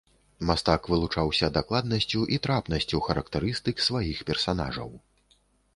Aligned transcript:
Мастак 0.51 0.87
вылучаўся 0.93 1.49
дакладнасцю 1.59 2.23
і 2.37 2.41
трапнасцю 2.49 3.05
характарыстык 3.09 3.75
сваіх 3.91 4.17
персанажаў. 4.33 4.89